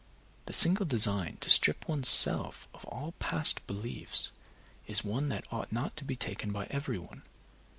[0.47, 4.31] The single design to strip one's self of all past beliefs
[4.87, 7.21] is one that ought not to be taken by every one.